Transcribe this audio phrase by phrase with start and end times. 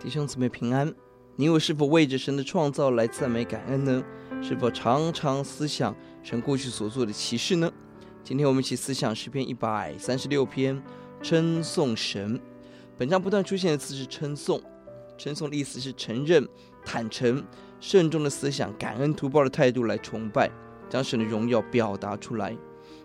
[0.00, 0.94] 弟兄姊妹平安，
[1.34, 4.00] 你我是否为着神的创造来赞美感恩呢？
[4.40, 7.68] 是否常常思想神过去所做的奇事呢？
[8.22, 10.80] 今天我们一起思想诗篇一百三十六篇，
[11.20, 12.40] 称颂神。
[12.96, 14.62] 本章不断出现的词是称颂，
[15.16, 16.46] 称颂的意思是承认、
[16.84, 17.44] 坦诚、
[17.80, 20.48] 慎重的思想、感恩图报的态度来崇拜，
[20.88, 22.56] 将神的荣耀表达出来，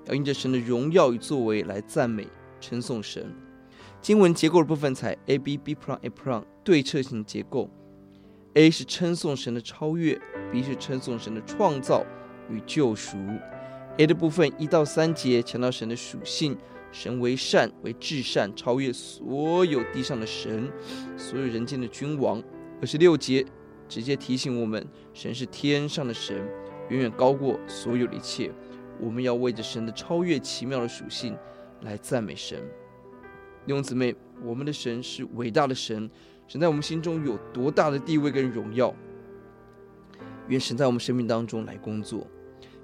[0.06, 2.28] 要因着神的荣耀与作为来赞美、
[2.62, 3.36] 称颂神。
[4.02, 7.70] 经文结构的部分采 A B B prime A prime 对称性结构
[8.54, 10.20] ，A 是称颂神的超越
[10.52, 12.06] ，B 是称颂神的创造
[12.50, 13.18] 与救赎。
[13.98, 16.58] A 的部分一到三节强调神的属性，
[16.92, 20.72] 神为善，为至善，超越所有地上的神，
[21.16, 22.42] 所有人间的君王。
[22.82, 23.46] 二十六节
[23.88, 26.36] 直接提醒我们，神是天上的神，
[26.90, 28.52] 远远高过所有的一切。
[29.00, 31.38] 我们要为着神的超越奇妙的属性
[31.82, 32.62] 来赞美神。
[33.66, 36.10] 弟兄姊妹，我们的神是伟大的神，
[36.48, 38.94] 神在我们心中有多大的地位跟荣耀？
[40.50, 42.28] 愿神在我们生命当中来工作。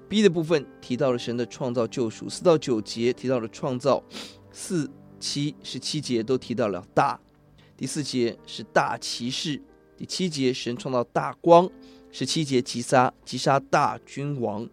[0.08, 4.02] B 的部分提到了神的创造救赎，四到九节提到了创造，
[4.50, 7.20] 四七十七节都提到了大，
[7.76, 9.60] 第四节是大骑士，
[9.98, 11.70] 第七节神创造大光，
[12.10, 14.66] 十七节击杀击杀大君王。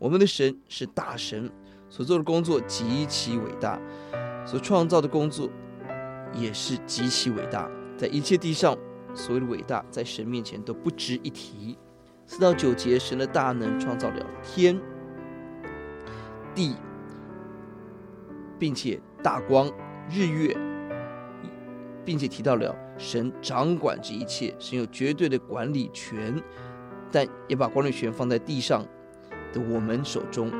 [0.00, 1.48] 我们的神是大神，
[1.88, 3.80] 所做的工作极其伟大。
[4.44, 5.48] 所创造的工作
[6.34, 8.76] 也是极其伟大，在一切地上
[9.14, 11.78] 所谓的伟大，在神面前都不值一提。
[12.26, 14.80] 四到九节，神的大能创造了天
[16.54, 16.76] 地，
[18.58, 19.70] 并且大光、
[20.08, 20.56] 日月，
[22.04, 26.42] 并且提到了神掌管这一切，神有绝对的管理权，
[27.10, 28.82] 但也把管理权放在地上
[29.52, 30.50] 的我们手中。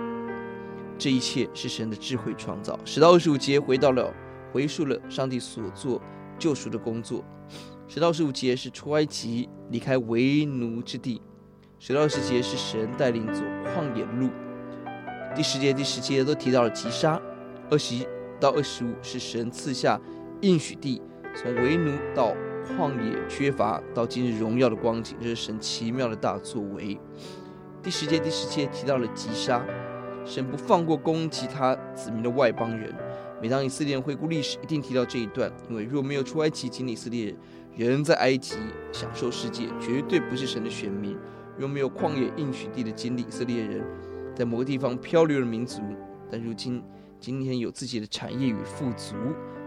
[0.98, 2.78] 这一切是神的智慧创造。
[2.84, 4.12] 十到二十五节回到了，
[4.52, 6.00] 回述了上帝所做
[6.38, 7.24] 救赎的工作。
[7.88, 11.20] 十到十五节是出埃及，离开为奴之地。
[11.78, 14.30] 十到二十节是神带领走旷野路。
[15.34, 17.20] 第十节、第十节都提到了击杀。
[17.70, 18.06] 二十一
[18.38, 20.00] 到二十五是神赐下
[20.42, 21.02] 应许地，
[21.34, 22.34] 从为奴到
[22.66, 26.98] 旷野缺乏，到今日荣耀的光景，这是神奇妙的大作为。
[27.82, 29.64] 第十节、第十节提到了击杀。
[30.24, 32.94] 神不放过攻击他子民的外邦人。
[33.40, 37.34] 每当以色列人回顾历史，一定提到这一段，因为若没有出埃及经历，以色列
[37.76, 38.56] 人在埃及
[38.92, 41.16] 享受世界，绝对不是神的选民；
[41.58, 43.84] 若没有旷野应许地的经历，以色列人
[44.34, 45.82] 在某个地方漂流的民族，
[46.30, 46.80] 但如今
[47.18, 49.16] 今天有自己的产业与富足，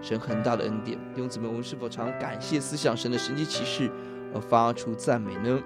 [0.01, 0.97] 神很大的恩典。
[1.13, 3.91] 弟兄姊妹，我们是否常感谢思想神的神迹奇事
[4.33, 5.61] 而发出赞美呢？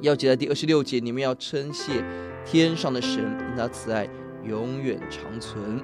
[0.00, 2.04] 要记得第二十六节，你们要称谢
[2.44, 3.18] 天上的神，
[3.50, 4.08] 因他慈爱
[4.44, 5.82] 永远长存。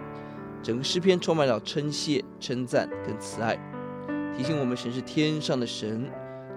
[0.63, 3.59] 整个诗篇充满了称谢、称赞跟慈爱，
[4.37, 6.09] 提醒我们神是天上的神，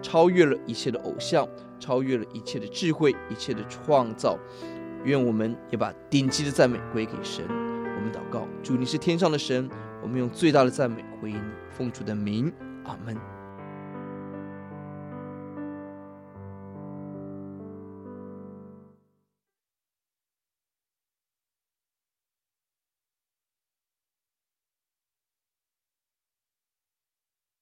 [0.02, 1.48] 超越了一切的偶像，
[1.80, 4.38] 超越了一切的智慧、一切的创造。
[5.06, 7.46] 愿我们也把顶级的赞美归给神。
[7.48, 9.70] 我们祷告，主，你是天上的神，
[10.04, 11.40] 我们用最大的赞美归你，
[11.72, 12.52] 奉主的名，
[12.84, 13.35] 阿门。